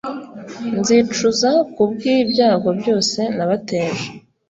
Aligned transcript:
nzicuza 0.79 1.49
ku 1.73 1.81
bw 1.91 1.99
ibyago 2.15 2.69
byose 2.79 3.19
nabateje 3.35 4.05